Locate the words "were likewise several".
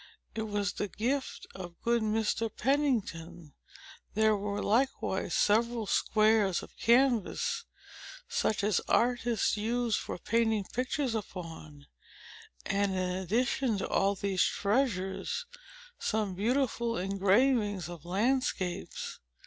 4.35-5.85